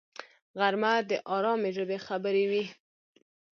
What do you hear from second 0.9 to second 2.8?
د آرامي ژبې خبرې وي